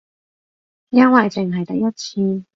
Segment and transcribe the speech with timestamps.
[0.89, 2.45] 因為淨係得一次